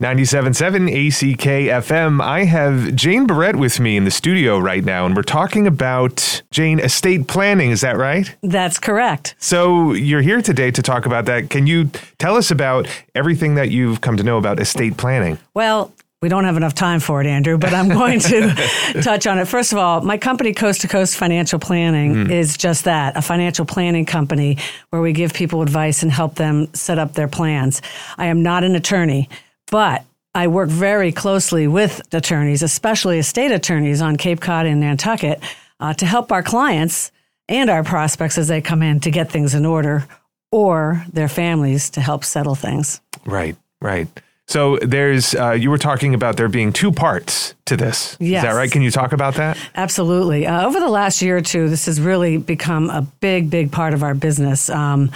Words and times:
97.7 0.00 0.86
ACK 0.86 1.84
FM. 1.84 2.22
I 2.22 2.44
have 2.44 2.94
Jane 2.94 3.26
Barrett 3.26 3.56
with 3.56 3.80
me 3.80 3.96
in 3.96 4.04
the 4.04 4.12
studio 4.12 4.56
right 4.56 4.84
now, 4.84 5.06
and 5.06 5.16
we're 5.16 5.24
talking 5.24 5.66
about, 5.66 6.40
Jane, 6.52 6.78
estate 6.78 7.26
planning. 7.26 7.72
Is 7.72 7.80
that 7.80 7.96
right? 7.96 8.32
That's 8.40 8.78
correct. 8.78 9.34
So 9.40 9.92
you're 9.94 10.20
here 10.22 10.40
today 10.40 10.70
to 10.70 10.82
talk 10.82 11.04
about 11.04 11.24
that. 11.24 11.50
Can 11.50 11.66
you 11.66 11.90
tell 12.18 12.36
us 12.36 12.52
about 12.52 12.86
everything 13.16 13.56
that 13.56 13.72
you've 13.72 14.00
come 14.00 14.16
to 14.16 14.22
know 14.22 14.38
about 14.38 14.60
estate 14.60 14.96
planning? 14.96 15.36
Well, 15.54 15.92
we 16.22 16.28
don't 16.28 16.44
have 16.44 16.56
enough 16.56 16.74
time 16.74 17.00
for 17.00 17.20
it, 17.20 17.26
Andrew, 17.26 17.58
but 17.58 17.74
I'm 17.74 17.88
going 17.88 18.20
to 18.20 18.54
touch 19.02 19.26
on 19.26 19.40
it. 19.40 19.46
First 19.46 19.72
of 19.72 19.78
all, 19.78 20.00
my 20.02 20.16
company, 20.16 20.54
Coast 20.54 20.82
to 20.82 20.88
Coast 20.88 21.16
Financial 21.16 21.58
Planning, 21.58 22.14
mm. 22.14 22.30
is 22.30 22.56
just 22.56 22.84
that 22.84 23.16
a 23.16 23.22
financial 23.22 23.64
planning 23.64 24.04
company 24.04 24.58
where 24.90 25.02
we 25.02 25.12
give 25.12 25.34
people 25.34 25.60
advice 25.60 26.04
and 26.04 26.12
help 26.12 26.36
them 26.36 26.72
set 26.72 27.00
up 27.00 27.14
their 27.14 27.28
plans. 27.28 27.82
I 28.16 28.26
am 28.26 28.44
not 28.44 28.62
an 28.62 28.76
attorney. 28.76 29.28
But 29.70 30.04
I 30.34 30.46
work 30.46 30.68
very 30.68 31.12
closely 31.12 31.66
with 31.66 32.00
attorneys, 32.12 32.62
especially 32.62 33.18
estate 33.18 33.52
attorneys 33.52 34.00
on 34.00 34.16
Cape 34.16 34.40
Cod 34.40 34.66
and 34.66 34.80
Nantucket, 34.80 35.42
uh, 35.80 35.94
to 35.94 36.06
help 36.06 36.32
our 36.32 36.42
clients 36.42 37.12
and 37.48 37.70
our 37.70 37.82
prospects 37.82 38.38
as 38.38 38.48
they 38.48 38.60
come 38.60 38.82
in 38.82 39.00
to 39.00 39.10
get 39.10 39.30
things 39.30 39.54
in 39.54 39.64
order 39.66 40.06
or 40.50 41.04
their 41.12 41.28
families 41.28 41.90
to 41.90 42.00
help 42.00 42.24
settle 42.24 42.54
things. 42.54 43.00
Right, 43.24 43.56
right. 43.80 44.08
So 44.46 44.78
there's, 44.78 45.34
uh, 45.34 45.52
you 45.52 45.70
were 45.70 45.78
talking 45.78 46.14
about 46.14 46.38
there 46.38 46.48
being 46.48 46.72
two 46.72 46.90
parts 46.90 47.54
to 47.66 47.76
this. 47.76 48.16
Yes. 48.18 48.42
Is 48.42 48.48
that 48.48 48.56
right? 48.56 48.70
Can 48.70 48.80
you 48.80 48.90
talk 48.90 49.12
about 49.12 49.34
that? 49.34 49.58
Absolutely. 49.74 50.46
Uh, 50.46 50.66
over 50.66 50.80
the 50.80 50.88
last 50.88 51.20
year 51.20 51.36
or 51.36 51.42
two, 51.42 51.68
this 51.68 51.84
has 51.84 52.00
really 52.00 52.38
become 52.38 52.88
a 52.88 53.02
big, 53.02 53.50
big 53.50 53.70
part 53.70 53.92
of 53.92 54.02
our 54.02 54.14
business. 54.14 54.70
Um, 54.70 55.10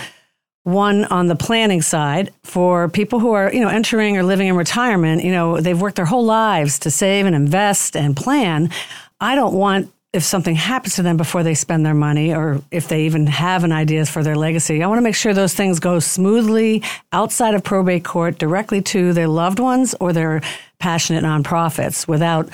one 0.65 1.05
on 1.07 1.27
the 1.27 1.35
planning 1.35 1.83
side 1.83 2.33
for 2.45 2.89
people 2.89 3.19
who 3.19 3.33
are, 3.33 3.53
you 3.53 3.61
know, 3.61 3.69
entering 3.69 4.17
or 4.17 4.23
living 4.23 4.47
in 4.49 4.57
retirement, 4.57 5.25
you 5.25 5.33
know, 5.33 5.61
they've 5.61 5.81
worked 5.81 5.97
their 5.97 6.05
whole 6.05 6.25
lives 6.25 6.79
to 6.81 6.91
save 6.91 7.27
and 7.27 7.35
invest 7.35 7.97
and 7.97 8.17
plan. 8.17 8.71
I 9.21 9.35
don't 9.35 9.55
want 9.55 9.93
if 10.13 10.23
something 10.23 10.55
happens 10.55 10.97
to 10.97 11.03
them 11.03 11.17
before 11.17 11.43
they 11.43 11.55
spend 11.55 11.87
their 11.87 11.95
money 11.95 12.35
or 12.35 12.61
if 12.71 12.89
they 12.89 13.07
even 13.07 13.27
have 13.27 13.65
an 13.65 13.73
idea 13.73 14.05
for 14.05 14.23
their 14.23 14.37
legacy. 14.37 14.83
I 14.83 14.87
want 14.87 14.99
to 14.99 15.03
make 15.03 15.15
sure 15.15 15.33
those 15.33 15.55
things 15.55 15.81
go 15.81 16.01
smoothly 16.01 16.83
outside 17.13 17.55
of 17.55 17.65
probate 17.65 18.05
court 18.05 18.39
directly 18.39 18.83
to 18.83 19.15
their 19.15 19.29
loved 19.29 19.59
ones 19.59 19.95
or 20.01 20.13
their 20.13 20.43
passionate 20.79 21.25
nonprofits 21.25 22.07
without 22.07 22.51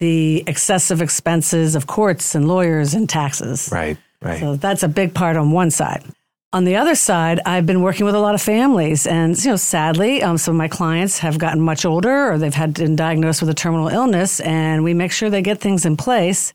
the 0.00 0.44
excessive 0.46 1.02
expenses 1.02 1.74
of 1.74 1.86
courts 1.86 2.34
and 2.34 2.48
lawyers 2.48 2.94
and 2.94 3.08
taxes. 3.08 3.68
Right, 3.70 3.98
right. 4.22 4.40
So 4.40 4.56
that's 4.56 4.82
a 4.82 4.88
big 4.88 5.14
part 5.14 5.36
on 5.36 5.50
one 5.50 5.70
side. 5.70 6.02
On 6.54 6.62
the 6.62 6.76
other 6.76 6.94
side, 6.94 7.40
I've 7.44 7.66
been 7.66 7.82
working 7.82 8.06
with 8.06 8.14
a 8.14 8.20
lot 8.20 8.36
of 8.36 8.40
families, 8.40 9.08
and 9.08 9.36
you 9.44 9.50
know, 9.50 9.56
sadly, 9.56 10.22
um, 10.22 10.38
some 10.38 10.54
of 10.54 10.56
my 10.56 10.68
clients 10.68 11.18
have 11.18 11.36
gotten 11.36 11.60
much 11.60 11.84
older, 11.84 12.30
or 12.30 12.38
they've 12.38 12.54
had 12.54 12.74
been 12.74 12.94
diagnosed 12.94 13.40
with 13.40 13.50
a 13.50 13.54
terminal 13.54 13.88
illness, 13.88 14.38
and 14.38 14.84
we 14.84 14.94
make 14.94 15.10
sure 15.10 15.28
they 15.28 15.42
get 15.42 15.60
things 15.60 15.84
in 15.84 15.96
place 15.96 16.54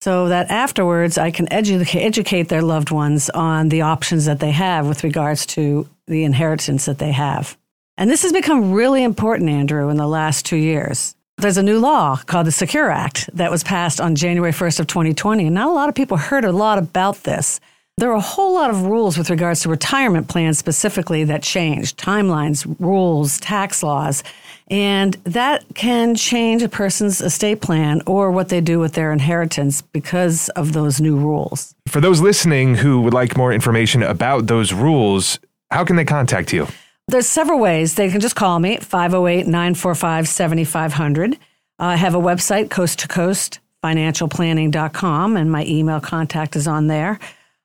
so 0.00 0.28
that 0.28 0.48
afterwards 0.48 1.18
I 1.18 1.32
can 1.32 1.52
educate, 1.52 2.04
educate 2.04 2.50
their 2.50 2.62
loved 2.62 2.92
ones 2.92 3.30
on 3.30 3.68
the 3.68 3.82
options 3.82 4.26
that 4.26 4.38
they 4.38 4.52
have 4.52 4.86
with 4.86 5.02
regards 5.02 5.44
to 5.46 5.88
the 6.06 6.22
inheritance 6.22 6.84
that 6.84 6.98
they 6.98 7.10
have. 7.10 7.58
And 7.96 8.08
this 8.08 8.22
has 8.22 8.32
become 8.32 8.70
really 8.70 9.02
important, 9.02 9.50
Andrew, 9.50 9.88
in 9.88 9.96
the 9.96 10.06
last 10.06 10.46
two 10.46 10.56
years. 10.56 11.16
There's 11.38 11.56
a 11.56 11.64
new 11.64 11.80
law 11.80 12.14
called 12.26 12.46
the 12.46 12.52
Secure 12.52 12.92
Act 12.92 13.28
that 13.34 13.50
was 13.50 13.64
passed 13.64 14.00
on 14.00 14.14
January 14.14 14.52
1st 14.52 14.78
of 14.78 14.86
2020, 14.86 15.46
and 15.46 15.54
not 15.56 15.66
a 15.66 15.72
lot 15.72 15.88
of 15.88 15.96
people 15.96 16.16
heard 16.16 16.44
a 16.44 16.52
lot 16.52 16.78
about 16.78 17.24
this. 17.24 17.58
There 17.98 18.10
are 18.10 18.16
a 18.16 18.20
whole 18.20 18.54
lot 18.54 18.70
of 18.70 18.86
rules 18.86 19.18
with 19.18 19.28
regards 19.28 19.60
to 19.60 19.68
retirement 19.68 20.26
plans 20.26 20.58
specifically 20.58 21.24
that 21.24 21.42
change 21.42 21.94
timelines, 21.96 22.64
rules, 22.80 23.38
tax 23.38 23.82
laws, 23.82 24.24
and 24.68 25.14
that 25.24 25.64
can 25.74 26.14
change 26.14 26.62
a 26.62 26.68
person's 26.70 27.20
estate 27.20 27.60
plan 27.60 28.00
or 28.06 28.30
what 28.30 28.48
they 28.48 28.62
do 28.62 28.78
with 28.78 28.94
their 28.94 29.12
inheritance 29.12 29.82
because 29.82 30.48
of 30.50 30.72
those 30.72 31.00
new 31.02 31.16
rules. 31.16 31.74
For 31.86 32.00
those 32.00 32.20
listening 32.20 32.76
who 32.76 33.02
would 33.02 33.12
like 33.12 33.36
more 33.36 33.52
information 33.52 34.02
about 34.02 34.46
those 34.46 34.72
rules, 34.72 35.38
how 35.70 35.84
can 35.84 35.96
they 35.96 36.06
contact 36.06 36.50
you? 36.50 36.66
There's 37.08 37.26
several 37.26 37.58
ways. 37.58 37.96
They 37.96 38.10
can 38.10 38.20
just 38.20 38.36
call 38.36 38.58
me 38.58 38.78
508 38.78 39.46
945 39.46 40.28
7500. 40.28 41.34
Uh, 41.34 41.36
I 41.78 41.96
have 41.96 42.14
a 42.14 42.20
website, 42.20 42.70
coast 42.70 43.00
to 43.00 43.08
coast 43.08 43.58
financialplanning.com, 43.84 45.36
and 45.36 45.50
my 45.52 45.64
email 45.66 46.00
contact 46.00 46.56
is 46.56 46.66
on 46.66 46.86
there. 46.86 47.18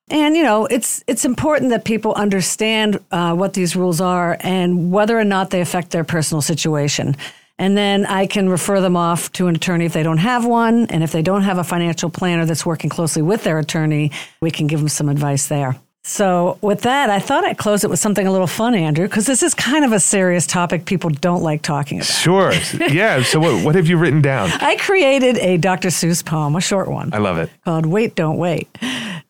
And 0.10 0.38
you 0.38 0.44
know, 0.44 0.66
it's 0.66 1.04
it's 1.08 1.26
important 1.26 1.72
that 1.72 1.84
people 1.84 2.14
understand 2.14 3.00
uh, 3.12 3.36
what 3.36 3.54
these 3.54 3.76
rules 3.76 4.00
are 4.00 4.38
and 4.40 4.92
whether 4.92 5.18
or 5.20 5.26
not 5.26 5.50
they 5.50 5.62
affect 5.62 5.92
their 5.92 6.06
personal 6.06 6.42
situation. 6.42 7.16
And 7.60 7.76
then 7.76 8.06
I 8.06 8.28
can 8.28 8.50
refer 8.50 8.80
them 8.82 8.96
off 8.96 9.32
to 9.34 9.48
an 9.48 9.56
attorney 9.56 9.86
if 9.86 9.94
they 9.94 10.04
don't 10.04 10.20
have 10.20 10.46
one, 10.46 10.86
and 10.92 11.04
if 11.04 11.12
they 11.12 11.24
don't 11.24 11.42
have 11.42 11.58
a 11.58 11.64
financial 11.64 12.10
planner 12.10 12.46
that's 12.46 12.66
working 12.66 12.90
closely 12.90 13.24
with 13.24 13.44
their 13.44 13.58
attorney, 13.58 14.12
we 14.42 14.52
can 14.52 14.68
give 14.68 14.80
them 14.80 14.90
some 14.90 15.10
advice 15.10 15.48
there. 15.48 15.76
So, 16.08 16.58
with 16.62 16.84
that, 16.84 17.10
I 17.10 17.20
thought 17.20 17.44
I'd 17.44 17.58
close 17.58 17.84
it 17.84 17.90
with 17.90 18.00
something 18.00 18.26
a 18.26 18.32
little 18.32 18.48
fun, 18.48 18.74
Andrew, 18.74 19.06
because 19.06 19.26
this 19.26 19.44
is 19.44 19.54
kind 19.54 19.84
of 19.84 19.92
a 19.92 20.00
serious 20.00 20.48
topic 20.48 20.86
people 20.86 21.10
don't 21.10 21.44
like 21.44 21.62
talking 21.62 21.98
about. 21.98 22.08
Sure. 22.08 22.54
Yeah. 22.90 23.22
So, 23.24 23.42
what, 23.42 23.66
what 23.66 23.76
have 23.76 23.88
you 23.88 23.98
written 23.98 24.22
down? 24.22 24.50
I 24.54 24.78
created 24.78 25.38
a 25.40 25.58
Dr. 25.58 25.90
Seuss 25.90 26.24
poem, 26.24 26.56
a 26.56 26.62
short 26.62 26.90
one. 26.90 27.14
I 27.14 27.18
love 27.18 27.38
it. 27.38 27.50
Called 27.66 27.86
Wait, 27.86 28.16
Don't 28.16 28.38
Wait. 28.38 28.70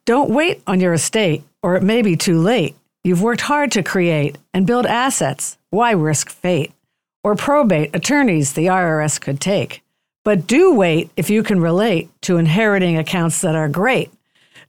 Don't 0.06 0.30
wait 0.30 0.62
on 0.68 0.80
your 0.80 0.94
estate, 0.94 1.44
or 1.64 1.76
it 1.76 1.84
may 1.84 2.04
be 2.04 2.16
too 2.16 2.40
late. 2.40 2.76
You've 3.04 3.24
worked 3.24 3.42
hard 3.42 3.72
to 3.72 3.82
create 3.82 4.38
and 4.54 4.68
build 4.68 4.86
assets. 4.86 5.58
Why 5.72 5.92
risk 5.92 6.30
fate? 6.30 6.74
Or 7.24 7.36
probate 7.36 7.96
attorneys 7.96 8.54
the 8.54 8.68
IRS 8.68 9.20
could 9.20 9.42
take. 9.42 9.82
But 10.24 10.46
do 10.46 10.74
wait 10.76 11.10
if 11.18 11.30
you 11.30 11.42
can 11.42 11.60
relate 11.60 12.10
to 12.22 12.38
inheriting 12.38 12.98
accounts 12.98 13.42
that 13.42 13.56
are 13.56 13.68
great. 13.68 14.12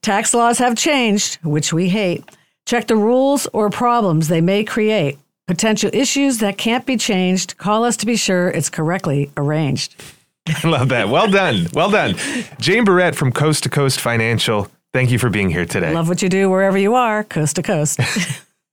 Tax 0.03 0.35
laws 0.35 0.59
have 0.59 0.77
changed, 0.77 1.37
which 1.43 1.73
we 1.73 1.89
hate. 1.89 2.25
Check 2.67 2.87
the 2.87 2.97
rules 2.97 3.47
or 3.53 3.71
problems 3.71 4.29
they 4.29 4.41
may 4.41 4.65
create. 4.65 5.19
Potential 5.47 5.91
issues 5.93 6.39
that 6.39 6.59
can't 6.59 6.85
be 6.85 6.97
changed. 6.97 7.57
Call 7.57 7.85
us 7.85 7.97
to 7.99 8.07
be 8.07 8.17
sure 8.17 8.49
it's 8.49 8.69
correctly 8.69 9.31
arranged. 9.37 9.97
I 10.47 10.69
love 10.69 10.91
that. 10.91 11.09
Well 11.09 11.31
done. 11.31 11.69
Well 11.73 11.91
done. 11.91 12.17
Jane 12.59 12.85
Barrett 12.85 13.15
from 13.15 13.33
Coast 13.33 13.63
to 13.65 13.71
Coast 13.71 14.01
Financial. 14.01 14.71
Thank 14.93 15.11
you 15.11 15.19
for 15.19 15.31
being 15.31 15.51
here 15.51 15.67
today. 15.67 15.95
Love 15.95 16.09
what 16.09 16.23
you 16.23 16.29
do 16.29 16.49
wherever 16.51 16.79
you 16.79 16.95
are, 16.95 17.25
coast 17.25 17.57
to 17.57 17.63
coast. 17.63 18.01